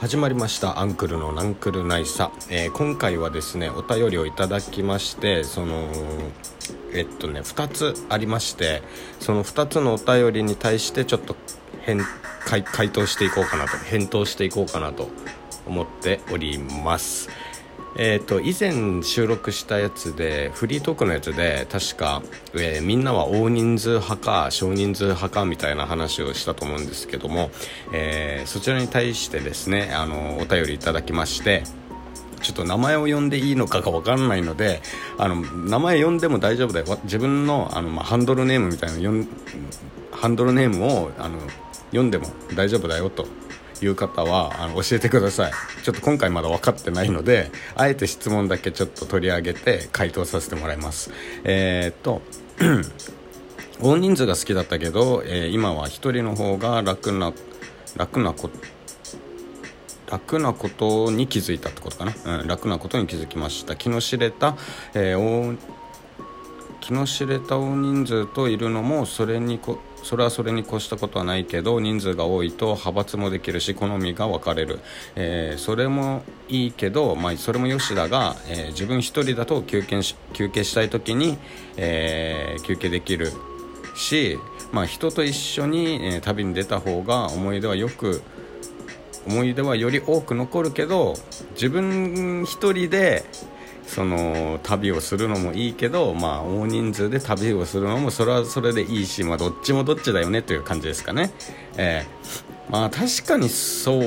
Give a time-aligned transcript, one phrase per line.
[0.00, 5.88] 始まりましたアンクルのナンクルナイサ、えー、今回はですねお便りをいただきましてその
[6.94, 8.82] えっとね2つありまして
[9.18, 11.36] その2つのお便りに対してちょっと
[11.82, 12.00] 返
[12.46, 15.08] 回回答していこうかなと返答していこうかなと
[15.66, 17.28] 思っております。
[17.96, 22.22] えーと、以前収録したやつでフリートークのやつで確か、
[22.54, 27.50] えー、みんなは大人数派か少人数派かみたいな話をしたと思うんですけども、
[27.92, 31.64] えー、そちらに対してですねあのお便りいただきまして
[32.42, 34.80] ちょっと名前を呼んでいいのかが分からないので
[35.18, 36.98] あの名前呼んでも大丈夫だよ。
[37.04, 39.26] 自分のあの、まあ、ハンドルネームみたいな
[40.12, 41.38] ハンドルネームをあの
[41.90, 43.26] 読んでも大丈夫だよと。
[43.84, 45.52] いう方はあの教えてください。
[45.82, 51.10] ちょっと今回まだ分かってないのであえて質問だけちょっと取り上げて回答させてもらいます。
[51.44, 52.22] えー、っと
[53.80, 57.32] 大人数が好きだったけど、えー、今は1人の方が楽な
[57.96, 58.54] 楽なこと
[60.10, 63.76] 楽なことに気づいたってことかな、うん、楽なことに気づきました。
[63.76, 64.56] 気の知れた、
[64.92, 65.56] えー、
[66.80, 74.80] 気の知れた大人数といるのもそれにこそれはそれに越したことはないけど人数が多いと派閥もできるし好みが分かれる、
[75.16, 81.38] えー、それもいいけど、まあ、それもよしだが、えー、自分一人だと休憩し休憩したい時に、
[81.76, 83.32] えー、休憩できる
[83.94, 84.38] し、
[84.72, 88.22] まあ、人と一緒に、え旅に出た方が思い出はよく
[89.26, 91.14] 思い出はより多く残るけど
[91.52, 93.24] 自分一人で
[93.90, 101.32] その旅をするのもいいけど、まあ、大人数で旅をするのもそれはそれでいいし、まあ、どっちもどっちだよねという感じですかね。
[101.76, 103.98] えー、まあ確かにそ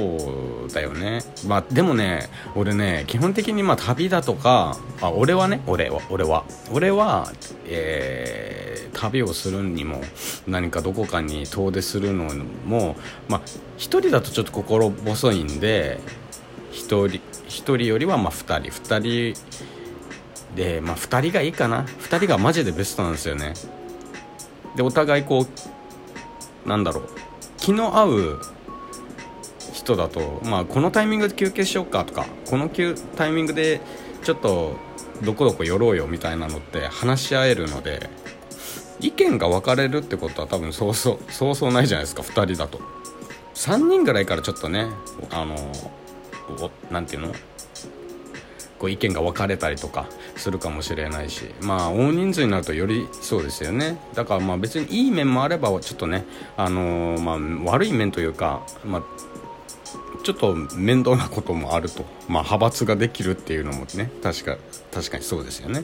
[0.69, 1.19] うだよね。
[1.45, 7.29] まあでもね、俺ね、基本的にまあ旅だとか、あ俺はね、俺は、俺は、俺は、
[7.65, 10.01] えー、旅をするにも
[10.47, 12.33] 何かどこかに遠出するの
[12.65, 12.95] も、
[13.27, 13.41] まあ
[13.75, 15.99] 一人だとちょっと心細いんで、
[16.71, 19.33] 一人、一人よりはまあ二人、二人、
[20.55, 21.83] で、まあ、2人がいいかな。
[21.83, 23.53] 2人がマジでベストなんですよね。
[24.75, 25.45] でお互いこ
[26.65, 27.09] うなんだろう。
[27.57, 28.41] 気の合う
[29.73, 32.69] 人だと、まあ、このタイミングで休憩しようかとかこの
[33.15, 33.81] タイミングで
[34.23, 34.75] ちょっと
[35.23, 38.09] どこどこ寄ろうよみたいなのって話し合えるので
[38.99, 42.79] 意見が分かれるってことは多分そうそうそうそうないじゃないですか2人だと。
[43.55, 44.87] 3人ぐらいからちょっとね
[45.31, 45.55] あの
[46.91, 47.35] 何て言うの？
[48.79, 50.07] こう意見が分かれたりとか。
[50.35, 53.97] するかもしれないしまあ大人数になるとよりそうですよね。
[54.13, 56.25] だからまあ別にいい面もあればちょっとね
[56.57, 57.33] あのー、ま
[57.69, 59.03] あ悪い面というかまあ
[60.23, 64.57] ちょっと面倒なこともあると、まあ、派閥ができるっていうのもね確か
[64.91, 65.83] 確かにそうですよね。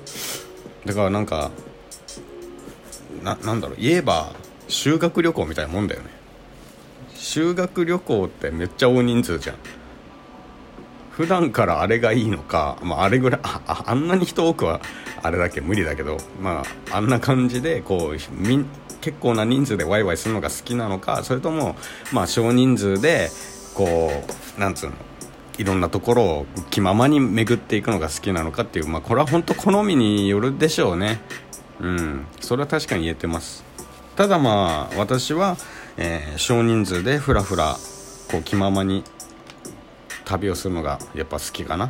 [0.86, 1.52] だからなんか
[3.24, 4.34] ななんだろう言えば
[4.68, 6.10] 修学旅行みたいなもんだよね。
[7.16, 9.58] 修学旅行ってめっちゃ大人数じゃん。
[11.20, 14.80] 普段からあれがいいのか、まあ、あれぐらいああんなに人多くは
[15.22, 18.66] あれだけ無理だけど、まあ、あんな感じでこうみ
[19.02, 21.76] 結構な人数でワイワイするのが好きなのかそれとも、
[22.14, 23.32] まあ、少人数で
[23.74, 24.10] こ
[24.58, 24.96] うなんつうの
[25.58, 31.20] いろんなところを気ままに巡っていくのが好きなのかっていう、まあ、これは本当好みによるでしょうね。
[31.82, 32.28] うん。
[32.40, 33.66] それは確かに言えてます。
[34.16, 35.58] ただまあ私は、
[35.98, 37.76] えー、少人数でふらふら
[38.32, 39.04] こう気ままに
[40.30, 41.90] 旅をするのがやっぱ好きかな。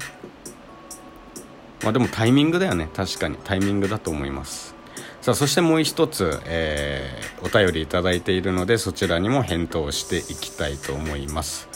[1.83, 2.89] まあでもタイミングだよね。
[2.93, 3.37] 確かに。
[3.43, 4.75] タイミングだと思います。
[5.21, 11.67] さあそしてもう一つ、えー、お便りいただいているのでそちらにも返答していきたいと思います。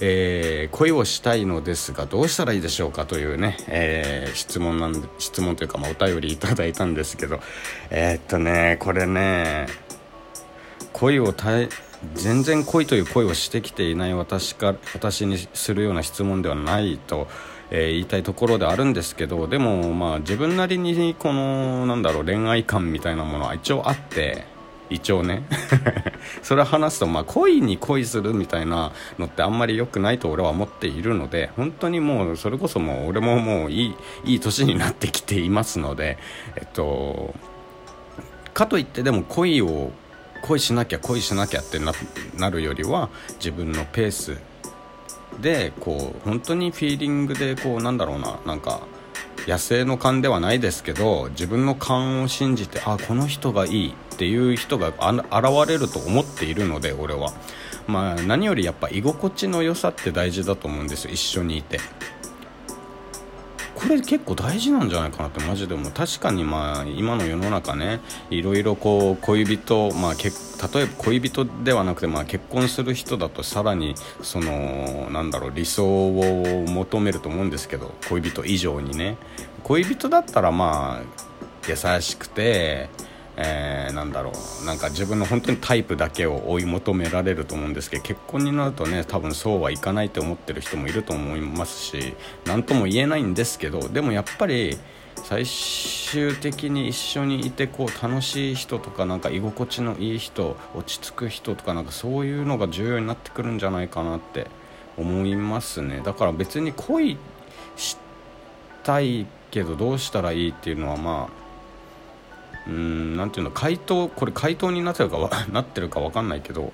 [0.00, 7.40] えー、恋をしたいのですがどうしたらいいでしょうかというね、えー、質問なんで質問というか、まあ、お便りいただいたんですけど。
[7.90, 9.66] えー、っとねこれね
[10.92, 11.68] 恋をたい
[12.14, 17.26] 全然恋という恋をしてきていない私か私にするような質問ではないと、
[17.70, 24.46] えー、言いたいところであるんですけどでもまあ自分なりにこのなんだろう恋愛観みたいなものは一応あって
[24.90, 25.42] 一応ね。
[26.42, 36.18] それ話すと、まあ、恋に恋するみたいなのってあんまり良くないと俺は思っているので本当にもうそれこそもう俺ももういいいい年になってきていますので
[36.56, 37.34] えっと
[38.54, 39.92] かといってでも恋を
[40.42, 41.78] 恋しなきゃ恋しなきゃって
[42.36, 44.36] なるよりは自分のペース
[45.40, 48.80] でこう本当にフィーリングでこうなんだろうななんか
[49.46, 57.32] 野生の勘ではないですけど自分の勘を信じてあこの人がいいっていう人が現れると思っているので俺は、
[57.86, 61.78] まあ、何よりやっぱ居心地の良さって大事だと思うんですよ一緒にいて。
[63.88, 79.16] これ結構大事なんじゃないかなってマジでも確かにまあ今の世の中ねいろいろこう恋人まあ例えば恋人ではなくてまあ結婚する人だとさらにそのなんだろう理想を求めると思うんですけど恋人以上にね
[79.62, 81.02] 恋人だったらまあ
[81.66, 82.90] 優しくて
[83.40, 84.32] えー、なんだろ
[84.62, 84.66] う。
[84.66, 92.14] なんか自分の本当にタイプだけを追い求められると思うんですけど結婚になるとね多分そうはいかないって思ってる人もいると思いますし
[92.46, 94.76] 何とも言えないんですけどでもやっぱり
[95.22, 104.48] 最終的に一緒にいてこう楽しい人とかなんか居心地のいい人落ち着く人とかなんかそういうのが重要になってくるんじゃないかなって
[104.96, 106.00] 思いますね。
[106.04, 107.16] だから別に恋
[107.76, 107.96] し
[108.82, 111.37] たいけどどうしたらいいっていうのはまあ
[112.68, 116.72] うんなんていうの回答これ回答になってるかなってるか分かんないけど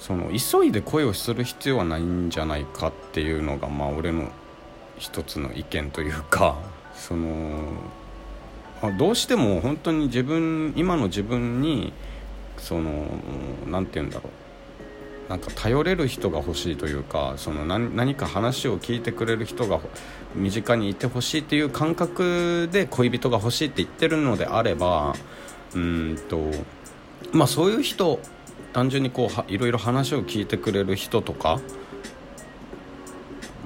[0.00, 4.30] その急いで声をする必要はないんじゃないかっていうのがまあ俺の
[4.98, 6.56] 一つの意見というか
[6.94, 7.60] その
[8.96, 11.92] どうしても本当に自分今の自分に
[12.56, 13.06] その
[13.66, 14.47] 何て言うんだろう。
[15.28, 19.78] なんか頼れる人が欲しいというかその何か話を聞いてくれる人が
[20.34, 25.14] 身近にいてほしいっていう感覚で恋人が欲しいって言ってるのであれば
[25.74, 26.50] うんと
[27.32, 28.20] まあそういう人
[28.72, 31.60] 単純にこういろいろ話を聞いてくれる人とか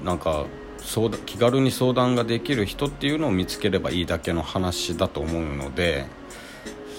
[0.04, 0.46] なんか
[0.78, 6.06] 相談気軽に相談ができる人っていうのを見つければいいだけの話だと思うので。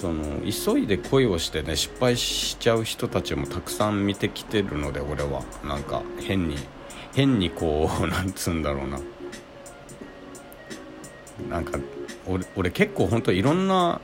[0.03, 5.43] その急いで恋をしてね失敗しちゃう人たちもたくさん見てきてるので俺は。
[5.63, 6.57] なんか変に
[7.15, 8.99] 変にこう なんつうんだろうな。
[11.49, 11.79] なんか
[12.27, 14.01] 俺俺結構本当いろんな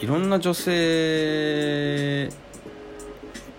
[0.00, 2.30] いろんな女性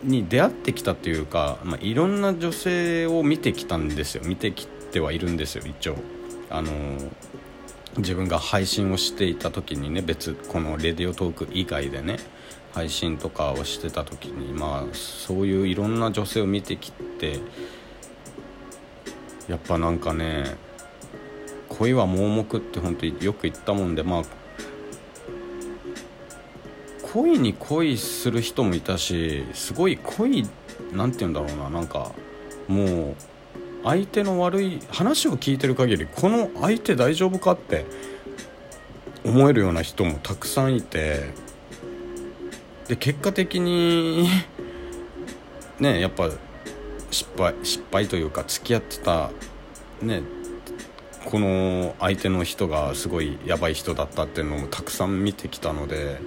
[0.01, 4.23] に出会ってきたっていうか、まあ、いろんな女性を見てきたんですよ。
[4.25, 5.97] 見てきてはいるんですよ一応。
[6.49, 6.71] あの
[7.97, 12.17] 自分が配信をしていた時にね別このレディオトーク以外でね
[12.73, 17.39] 配信とかをしてた時にまあそういういろんな女性を見てきて
[19.47, 20.55] やっぱなんかね
[21.67, 24.23] 恋は盲目って本当によく言ったもんでまあ
[27.13, 30.47] 恋に恋する人もいたしすごい恋
[30.93, 32.11] なんて言うんだろうななんか
[32.69, 33.15] もう
[33.83, 37.85] 相手の悪い話を聞いてる限りこの相手大丈夫かって
[39.23, 41.33] 思えるような人もたくさんいて
[42.87, 44.27] で結果的に
[45.79, 46.29] ねやっぱ
[47.09, 49.31] 失敗失敗というか付き合ってた
[50.01, 50.23] ね
[51.25, 56.19] この相手の人がすごいやばい人だったっていうのもたくさん見てきたので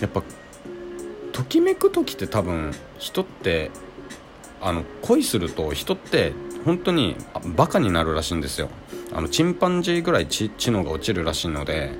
[0.00, 0.22] やっぱ
[1.32, 3.70] ときめく時って多分人って
[4.60, 6.32] あの恋すると人って
[6.64, 7.16] 本当に
[7.56, 8.68] バカになるらしいんですよ。
[9.12, 11.92] あのチンパンジーぐらい知能が落ちるらしいので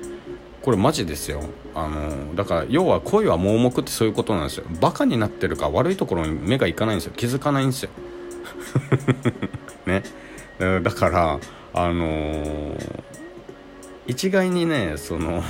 [0.61, 1.41] これマジですよ。
[1.73, 4.65] あのだから要は恋は盲目ってそういうことなんですよ。
[4.81, 7.13] バカになってるか悪いところに目がいかないんですよ。
[7.15, 7.89] 気づかないんですよ。
[9.87, 10.03] ね。
[10.59, 11.39] だから
[11.73, 13.03] あのー、
[14.07, 15.43] 一概にねその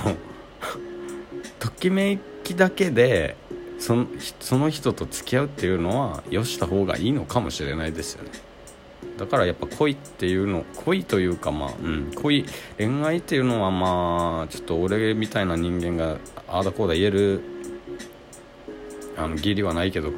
[1.58, 3.36] ときめきだけで
[3.80, 4.08] その
[4.40, 8.32] その人と付き合うっていうのはよした方がいいのかもしれないですよね。
[9.18, 12.46] だからやっぱ恋っていうの恋というかまあ、うん、恋
[12.78, 16.18] 恋愛っていうのはまあちょっと俺みたいな人間が
[16.48, 17.42] ああだこうだ言える
[19.18, 20.12] あの義理はないけど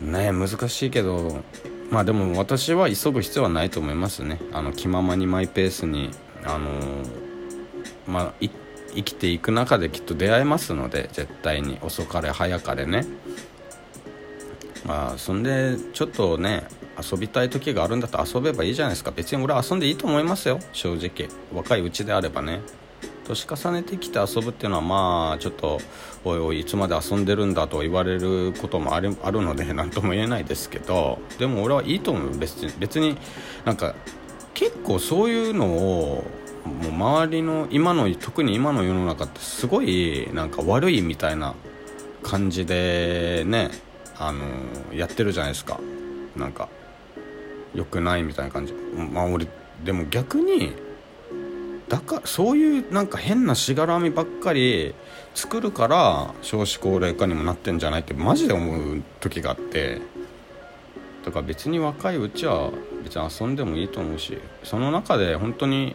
[0.00, 1.42] ね難しいけど
[1.90, 4.40] まあでも私は急ぐ必要はないと思いますね。
[4.52, 6.10] あの気ままにマイペースに
[6.44, 6.70] あの
[8.06, 8.46] まあ
[8.94, 13.06] 生きていく中できっと出会えますので絶対に遅かれ早かれね。
[14.86, 16.64] まあそんでちょっとね
[17.00, 19.10] 遊びたい時があるんだったら遊べばいいじゃないですか。
[19.10, 20.58] 別に俺は遊んでいいと思いますよ。
[20.72, 21.28] 正直。
[21.52, 22.60] 若いうちであればね。
[23.24, 25.78] 年重ねてきて遊ぶっていうのはまあちょっと
[26.24, 31.20] おいおいいつまで遊んでるんだと言われることもあるあるので何とも言えないですけど。
[31.38, 32.38] でも俺はいいと思う。
[32.38, 33.16] 別に別に
[33.64, 33.94] なんか
[34.54, 36.24] 結構そういうのを
[36.64, 41.54] もう周りの今の特に今の世の中ってすごいなんか悪いみたいな
[42.22, 43.70] 感じでね
[44.18, 44.40] あの
[44.94, 45.80] やってるじゃないですか。
[46.36, 46.68] なんか
[47.74, 48.72] 良くないみたいな感じ。
[49.12, 49.46] まあ俺
[49.84, 50.72] でも逆に
[51.88, 54.94] だかそういうなんか変なしがらみばっかり
[55.34, 60.00] 作るから少子高齢化にもなってんじゃないってマジで思う時があって。
[61.24, 62.70] だから別に若いうちは
[63.04, 65.94] 別に遊んでもいいと思うしその中で本当に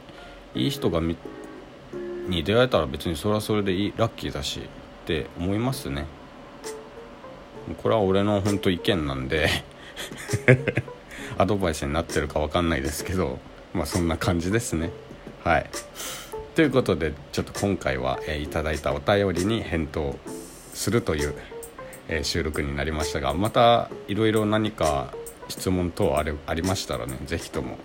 [0.56, 4.64] いい人がに出会えたら別にそれはそれでいいラッキーだしっ
[5.06, 6.06] て思いますね。
[7.82, 9.50] これは俺の本当意見なんで
[11.38, 13.40] アドバイスになってるか分かんないですけど
[13.74, 14.92] まあそんな感じですね。
[15.44, 15.70] はい。
[16.56, 20.18] ということでちょっと今回は、えー、いただいたお便りに返答
[20.74, 21.36] するという、
[22.08, 25.14] えー、収録になりましたがまたいろいろ何か
[25.50, 27.78] 質問等あれありましたらね是非とも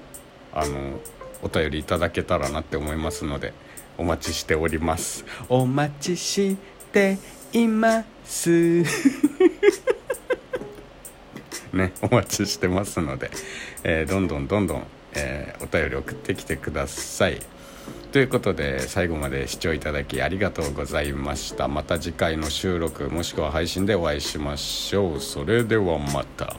[0.55, 0.99] あの
[1.43, 3.53] お便りいただけたらなって思いますので
[3.99, 5.25] お待ちしております。
[5.49, 6.57] お待ちし
[6.93, 7.19] て
[7.53, 8.83] います。
[11.73, 13.31] ねお待ちしてますので、
[13.83, 14.85] えー、どんどんどんどん、
[15.15, 17.41] えー、お便り送ってきてください。
[18.13, 21.69] ということで最後まで視聴いただきありがとうございました。
[21.69, 25.21] また次回の収録もしくは配信でお会いしましょう。
[25.21, 26.57] それではまた。